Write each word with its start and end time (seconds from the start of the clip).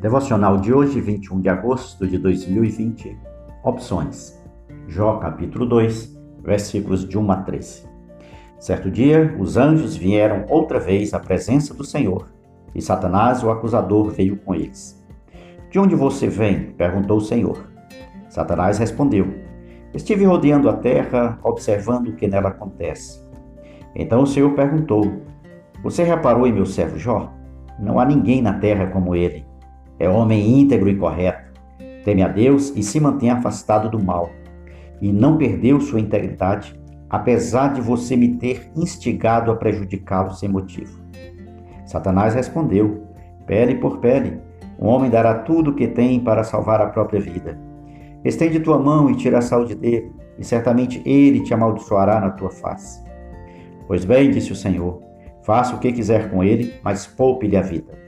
Devocional 0.00 0.58
de 0.58 0.74
hoje, 0.74 1.00
21 1.00 1.40
de 1.40 1.48
agosto 1.48 2.06
de 2.06 2.18
2020. 2.18 3.16
Opções. 3.64 4.38
Jó 4.86 5.16
capítulo 5.16 5.64
2, 5.64 6.14
versículos 6.44 7.08
de 7.08 7.16
1 7.16 7.32
a 7.32 7.36
13. 7.36 7.88
Certo 8.60 8.90
dia, 8.90 9.34
os 9.38 9.56
anjos 9.56 9.96
vieram 9.96 10.44
outra 10.50 10.78
vez 10.78 11.14
à 11.14 11.18
presença 11.18 11.72
do 11.72 11.82
Senhor, 11.82 12.28
e 12.74 12.82
Satanás, 12.82 13.42
o 13.42 13.50
acusador, 13.50 14.10
veio 14.10 14.36
com 14.36 14.54
eles. 14.54 15.02
De 15.70 15.78
onde 15.78 15.94
você 15.94 16.28
vem? 16.28 16.72
perguntou 16.72 17.16
o 17.16 17.22
Senhor. 17.22 17.66
Satanás 18.28 18.76
respondeu: 18.76 19.26
Estive 19.94 20.26
rodeando 20.26 20.68
a 20.68 20.74
terra, 20.74 21.38
observando 21.42 22.08
o 22.08 22.16
que 22.16 22.28
nela 22.28 22.50
acontece. 22.50 23.18
Então 23.94 24.24
o 24.24 24.26
Senhor 24.26 24.52
perguntou: 24.52 25.22
Você 25.82 26.04
reparou 26.04 26.46
em 26.46 26.52
meu 26.52 26.66
servo 26.66 26.98
Jó? 26.98 27.32
Não 27.80 27.98
há 27.98 28.04
ninguém 28.04 28.42
na 28.42 28.58
terra 28.58 28.88
como 28.88 29.14
ele 29.14 29.45
é 29.98 30.08
homem 30.08 30.60
íntegro 30.60 30.88
e 30.88 30.96
correto, 30.96 31.52
teme 32.04 32.22
a 32.22 32.28
Deus 32.28 32.72
e 32.76 32.82
se 32.82 33.00
mantém 33.00 33.30
afastado 33.30 33.90
do 33.90 34.02
mal, 34.02 34.30
e 35.00 35.12
não 35.12 35.36
perdeu 35.36 35.80
sua 35.80 36.00
integridade, 36.00 36.78
apesar 37.08 37.72
de 37.72 37.80
você 37.80 38.16
me 38.16 38.36
ter 38.36 38.70
instigado 38.76 39.50
a 39.50 39.56
prejudicá-lo 39.56 40.34
sem 40.34 40.48
motivo. 40.48 41.00
Satanás 41.84 42.34
respondeu: 42.34 43.04
Pele 43.46 43.76
por 43.76 43.98
pele, 43.98 44.40
um 44.78 44.88
homem 44.88 45.10
dará 45.10 45.34
tudo 45.34 45.70
o 45.70 45.74
que 45.74 45.86
tem 45.86 46.20
para 46.20 46.44
salvar 46.44 46.80
a 46.80 46.88
própria 46.88 47.20
vida. 47.20 47.58
Estende 48.24 48.60
tua 48.60 48.78
mão 48.78 49.08
e 49.10 49.16
tira 49.16 49.38
a 49.38 49.42
saúde 49.42 49.74
dele, 49.74 50.12
e 50.38 50.44
certamente 50.44 51.00
ele 51.06 51.40
te 51.40 51.54
amaldiçoará 51.54 52.20
na 52.20 52.30
tua 52.30 52.50
face. 52.50 53.02
Pois 53.86 54.04
bem, 54.04 54.30
disse 54.30 54.52
o 54.52 54.56
Senhor, 54.56 55.00
faça 55.42 55.76
o 55.76 55.78
que 55.78 55.92
quiser 55.92 56.30
com 56.30 56.42
ele, 56.42 56.74
mas 56.82 57.06
poupe-lhe 57.06 57.56
a 57.56 57.62
vida. 57.62 58.05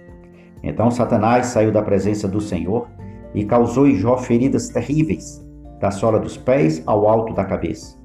Então 0.62 0.90
Satanás 0.90 1.46
saiu 1.46 1.72
da 1.72 1.82
presença 1.82 2.26
do 2.26 2.40
Senhor 2.40 2.88
e 3.34 3.44
causou 3.44 3.86
em 3.86 3.94
Jó 3.94 4.16
feridas 4.16 4.68
terríveis, 4.68 5.44
da 5.80 5.90
sola 5.90 6.18
dos 6.18 6.36
pés 6.36 6.82
ao 6.86 7.08
alto 7.08 7.34
da 7.34 7.44
cabeça. 7.44 7.96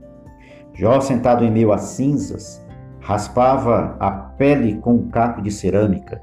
Jó, 0.73 0.99
sentado 0.99 1.43
em 1.43 1.51
meio 1.51 1.71
a 1.71 1.77
cinzas, 1.77 2.63
raspava 2.99 3.95
a 3.99 4.11
pele 4.11 4.75
com 4.75 4.95
um 4.95 5.09
caco 5.09 5.41
de 5.41 5.51
cerâmica. 5.51 6.21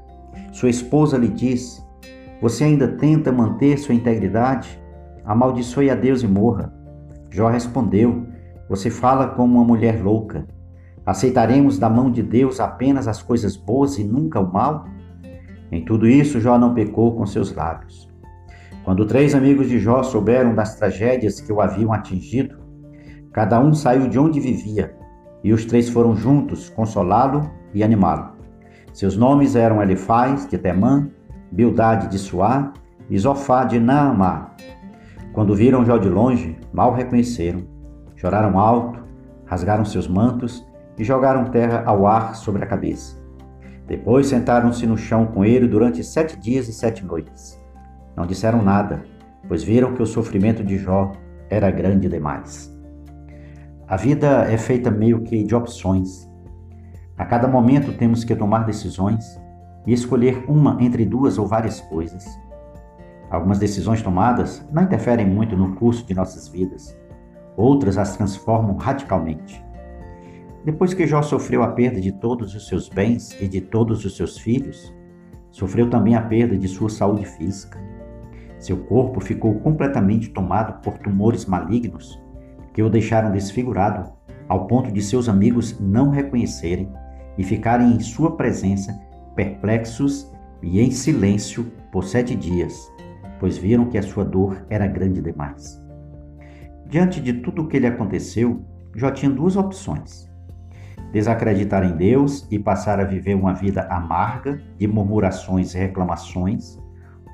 Sua 0.51 0.69
esposa 0.69 1.17
lhe 1.17 1.29
disse: 1.29 1.81
Você 2.41 2.65
ainda 2.65 2.87
tenta 2.87 3.31
manter 3.31 3.77
sua 3.77 3.95
integridade? 3.95 4.81
Amaldiçoe 5.23 5.89
a 5.89 5.95
Deus 5.95 6.23
e 6.23 6.27
morra. 6.27 6.73
Jó 7.29 7.47
respondeu: 7.47 8.25
Você 8.69 8.89
fala 8.89 9.27
como 9.27 9.55
uma 9.55 9.63
mulher 9.65 10.03
louca. 10.03 10.45
Aceitaremos 11.05 11.79
da 11.79 11.89
mão 11.89 12.11
de 12.11 12.21
Deus 12.21 12.59
apenas 12.59 13.07
as 13.07 13.21
coisas 13.21 13.55
boas 13.55 13.97
e 13.97 14.03
nunca 14.03 14.39
o 14.39 14.51
mal? 14.51 14.85
Em 15.71 15.85
tudo 15.85 16.07
isso, 16.07 16.41
Jó 16.41 16.57
não 16.57 16.73
pecou 16.73 17.15
com 17.15 17.25
seus 17.25 17.53
lábios. 17.55 18.09
Quando 18.83 19.05
três 19.05 19.33
amigos 19.33 19.69
de 19.69 19.79
Jó 19.79 20.03
souberam 20.03 20.53
das 20.53 20.75
tragédias 20.75 21.39
que 21.39 21.53
o 21.53 21.61
haviam 21.61 21.93
atingido, 21.93 22.59
cada 23.31 23.59
um 23.59 23.73
saiu 23.73 24.09
de 24.09 24.19
onde 24.19 24.39
vivia, 24.39 24.95
e 25.43 25.53
os 25.53 25.65
três 25.65 25.89
foram 25.89 26.15
juntos 26.15 26.69
consolá-lo 26.69 27.49
e 27.73 27.83
animá-lo. 27.83 28.31
Seus 28.91 29.15
nomes 29.15 29.55
eram 29.55 29.81
Elifaz 29.81 30.47
de 30.47 30.57
Temã, 30.57 31.09
Bildade 31.51 32.09
de 32.09 32.19
Suá 32.19 32.73
e 33.09 33.17
Zofá 33.17 33.63
de 33.63 33.79
Naamá. 33.79 34.51
Quando 35.31 35.55
viram 35.55 35.85
Jó 35.85 35.97
de 35.97 36.09
longe, 36.09 36.57
mal 36.73 36.93
reconheceram. 36.93 37.61
Choraram 38.17 38.59
alto, 38.59 38.99
rasgaram 39.45 39.85
seus 39.85 40.07
mantos 40.07 40.65
e 40.97 41.03
jogaram 41.03 41.45
terra 41.45 41.83
ao 41.85 42.05
ar 42.05 42.35
sobre 42.35 42.63
a 42.63 42.67
cabeça. 42.67 43.20
Depois 43.91 44.27
sentaram-se 44.27 44.87
no 44.87 44.95
chão 44.97 45.25
com 45.25 45.43
ele 45.43 45.67
durante 45.67 46.01
sete 46.01 46.39
dias 46.39 46.69
e 46.69 46.71
sete 46.71 47.03
noites. 47.03 47.61
Não 48.15 48.25
disseram 48.25 48.61
nada, 48.61 49.03
pois 49.49 49.63
viram 49.63 49.93
que 49.93 50.01
o 50.01 50.05
sofrimento 50.05 50.63
de 50.63 50.77
Jó 50.77 51.11
era 51.49 51.69
grande 51.69 52.07
demais. 52.07 52.73
A 53.85 53.97
vida 53.97 54.45
é 54.49 54.57
feita 54.57 54.89
meio 54.89 55.19
que 55.23 55.43
de 55.43 55.53
opções. 55.53 56.25
A 57.17 57.25
cada 57.25 57.49
momento 57.49 57.91
temos 57.91 58.23
que 58.23 58.33
tomar 58.33 58.65
decisões 58.65 59.37
e 59.85 59.91
escolher 59.91 60.45
uma 60.47 60.77
entre 60.79 61.05
duas 61.05 61.37
ou 61.37 61.45
várias 61.45 61.81
coisas. 61.81 62.25
Algumas 63.29 63.59
decisões 63.59 64.01
tomadas 64.01 64.65
não 64.71 64.83
interferem 64.83 65.27
muito 65.27 65.57
no 65.57 65.75
curso 65.75 66.07
de 66.07 66.13
nossas 66.13 66.47
vidas, 66.47 66.97
outras 67.57 67.97
as 67.97 68.15
transformam 68.15 68.77
radicalmente. 68.77 69.61
Depois 70.63 70.93
que 70.93 71.07
Jó 71.07 71.23
sofreu 71.23 71.63
a 71.63 71.69
perda 71.69 71.99
de 71.99 72.11
todos 72.11 72.53
os 72.53 72.67
seus 72.67 72.87
bens 72.87 73.35
e 73.41 73.47
de 73.47 73.61
todos 73.61 74.05
os 74.05 74.15
seus 74.15 74.37
filhos, 74.37 74.93
sofreu 75.49 75.89
também 75.89 76.15
a 76.15 76.21
perda 76.21 76.55
de 76.55 76.67
sua 76.67 76.87
saúde 76.87 77.25
física. 77.25 77.79
Seu 78.59 78.77
corpo 78.77 79.19
ficou 79.19 79.55
completamente 79.61 80.29
tomado 80.29 80.79
por 80.83 80.99
tumores 80.99 81.47
malignos 81.47 82.21
que 82.75 82.83
o 82.83 82.91
deixaram 82.91 83.31
desfigurado 83.31 84.11
ao 84.47 84.67
ponto 84.67 84.91
de 84.91 85.01
seus 85.01 85.27
amigos 85.27 85.79
não 85.79 86.11
reconhecerem 86.11 86.87
e 87.39 87.43
ficarem 87.43 87.95
em 87.95 87.99
sua 87.99 88.37
presença 88.37 88.93
perplexos 89.35 90.31
e 90.61 90.79
em 90.79 90.91
silêncio 90.91 91.71
por 91.91 92.03
sete 92.03 92.35
dias, 92.35 92.87
pois 93.39 93.57
viram 93.57 93.85
que 93.85 93.97
a 93.97 94.03
sua 94.03 94.23
dor 94.23 94.63
era 94.69 94.85
grande 94.85 95.23
demais. 95.23 95.81
Diante 96.85 97.19
de 97.19 97.33
tudo 97.33 97.63
o 97.63 97.67
que 97.67 97.79
lhe 97.79 97.87
aconteceu, 97.87 98.63
Jó 98.95 99.09
tinha 99.09 99.31
duas 99.31 99.55
opções 99.55 100.30
desacreditar 101.11 101.83
em 101.83 101.95
Deus 101.95 102.47
e 102.49 102.57
passar 102.57 102.99
a 102.99 103.03
viver 103.03 103.35
uma 103.35 103.53
vida 103.53 103.87
amarga 103.89 104.61
de 104.77 104.87
murmurações 104.87 105.73
e 105.73 105.77
reclamações, 105.77 106.79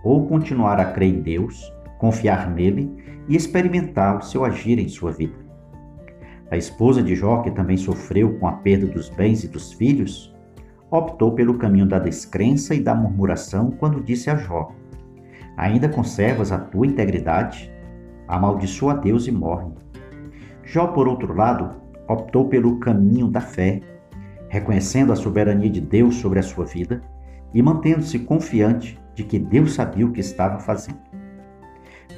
ou 0.03 0.27
continuar 0.27 0.79
a 0.79 0.85
crer 0.85 1.13
em 1.13 1.21
Deus, 1.21 1.71
confiar 1.97 2.49
nele 2.49 2.91
e 3.27 3.35
experimentar 3.35 4.17
o 4.17 4.21
seu 4.21 4.43
agir 4.43 4.79
em 4.79 4.87
sua 4.87 5.11
vida. 5.11 5.35
A 6.49 6.55
esposa 6.55 7.03
de 7.03 7.13
Jó, 7.13 7.41
que 7.41 7.51
também 7.51 7.75
sofreu 7.75 8.37
com 8.39 8.47
a 8.47 8.53
perda 8.53 8.87
dos 8.87 9.09
bens 9.09 9.43
e 9.43 9.47
dos 9.47 9.73
filhos, 9.73 10.33
optou 10.89 11.33
pelo 11.33 11.57
caminho 11.57 11.85
da 11.85 11.99
descrença 11.99 12.73
e 12.73 12.79
da 12.79 12.95
murmuração 12.95 13.71
quando 13.71 14.01
disse 14.01 14.29
a 14.29 14.35
Jó: 14.37 14.71
Ainda 15.57 15.89
conservas 15.89 16.51
a 16.51 16.57
tua 16.57 16.87
integridade? 16.87 17.71
Amaldiçoa 18.27 18.93
a 18.93 18.95
Deus 18.95 19.27
e 19.27 19.31
morre. 19.31 19.71
Jó, 20.63 20.87
por 20.87 21.07
outro 21.07 21.33
lado, 21.33 21.81
optou 22.07 22.47
pelo 22.47 22.79
caminho 22.79 23.27
da 23.27 23.41
fé, 23.41 23.81
reconhecendo 24.49 25.11
a 25.11 25.15
soberania 25.15 25.69
de 25.69 25.81
Deus 25.81 26.15
sobre 26.15 26.39
a 26.39 26.43
sua 26.43 26.65
vida 26.65 27.01
e 27.53 27.61
mantendo-se 27.61 28.19
confiante 28.19 28.99
de 29.13 29.23
que 29.23 29.39
Deus 29.39 29.73
sabia 29.73 30.05
o 30.05 30.11
que 30.11 30.21
estava 30.21 30.59
fazendo. 30.59 30.99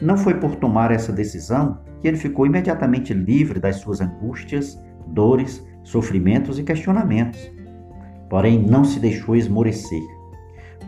Não 0.02 0.18
foi 0.18 0.36
por 0.36 0.56
tomar 0.56 0.92
essa 0.92 1.12
decisão 1.12 1.80
que 2.02 2.08
ele 2.08 2.18
ficou 2.18 2.46
imediatamente 2.46 3.14
livre 3.14 3.60
das 3.60 3.78
suas 3.78 4.00
angústias, 4.00 4.82
dores, 5.08 5.66
sofrimentos 5.84 6.60
e 6.60 6.64
questionamentos. 6.64 7.52
Porém, 8.30 8.60
não 8.62 8.84
se 8.84 9.00
deixou 9.00 9.36
esmorecer. 9.36 10.04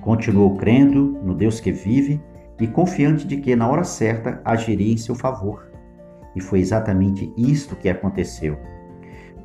Continuou 0.02 0.56
crendo 0.56 1.20
no 1.24 1.34
Deus 1.34 1.60
que 1.60 1.72
vive 1.72 2.22
e 2.60 2.68
confiante 2.68 3.28
de 3.28 3.38
que, 3.38 3.56
na 3.56 3.68
hora 3.68 3.84
certa, 3.84 4.40
agiria 4.46 4.94
em 4.94 4.98
seu 4.98 5.16
favor. 5.16 5.68
E 6.36 6.40
foi 6.40 6.60
exatamente 6.60 7.34
isto 7.36 7.76
que 7.76 7.90
aconteceu. 7.90 8.58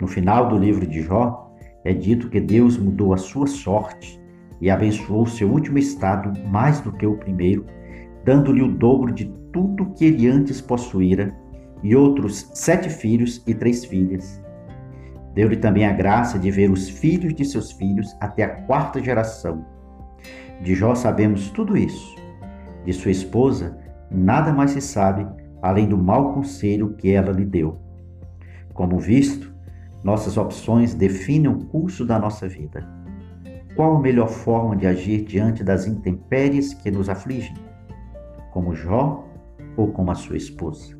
No 0.01 0.07
final 0.07 0.49
do 0.49 0.59
livro 0.59 0.87
de 0.87 1.03
Jó, 1.03 1.55
é 1.85 1.93
dito 1.93 2.29
que 2.29 2.41
Deus 2.41 2.77
mudou 2.77 3.15
a 3.15 3.17
sua 3.17 3.47
sorte 3.47 4.21
e 4.61 4.71
abençoou 4.71 5.27
seu 5.27 5.51
último 5.51 5.79
estado 5.79 6.33
mais 6.49 6.81
do 6.81 6.93
que 6.93 7.07
o 7.07 7.17
primeiro, 7.17 7.65
dando-lhe 8.25 8.63
o 8.63 8.73
dobro 8.73 9.13
de 9.13 9.27
tudo 9.53 9.93
que 9.95 10.05
ele 10.05 10.29
antes 10.29 10.61
possuíra 10.61 11.35
e 11.83 11.95
outros 11.95 12.51
sete 12.55 12.91
filhos 12.91 13.43
e 13.47 13.55
três 13.55 13.85
filhas. 13.85 14.43
Deu-lhe 15.35 15.57
também 15.57 15.87
a 15.87 15.93
graça 15.93 16.39
de 16.39 16.51
ver 16.51 16.71
os 16.71 16.89
filhos 16.89 17.35
de 17.35 17.45
seus 17.45 17.73
filhos 17.73 18.17
até 18.21 18.43
a 18.43 18.63
quarta 18.63 19.03
geração. 19.03 19.65
De 20.63 20.75
Jó 20.75 20.95
sabemos 20.95 21.51
tudo 21.51 21.77
isso. 21.77 22.17
De 22.85 22.93
sua 22.93 23.11
esposa, 23.11 23.79
nada 24.11 24.53
mais 24.53 24.73
se 24.73 24.81
sabe 24.81 25.27
além 25.63 25.89
do 25.89 25.99
mau 25.99 26.33
conselho 26.33 26.95
que 26.95 27.11
ela 27.11 27.33
lhe 27.33 27.45
deu. 27.45 27.79
Como 28.73 28.99
visto, 28.99 29.56
nossas 30.03 30.37
opções 30.37 30.95
definem 30.95 31.49
o 31.49 31.65
curso 31.67 32.05
da 32.05 32.19
nossa 32.19 32.49
vida. 32.49 32.87
Qual 33.75 33.97
a 33.97 34.01
melhor 34.01 34.29
forma 34.29 34.75
de 34.75 34.87
agir 34.87 35.25
diante 35.25 35.63
das 35.63 35.87
intempéries 35.87 36.73
que 36.73 36.91
nos 36.91 37.09
afligem? 37.09 37.55
Como 38.53 38.75
Jó 38.75 39.29
ou 39.77 39.93
como 39.93 40.11
a 40.11 40.15
sua 40.15 40.37
esposa? 40.37 40.96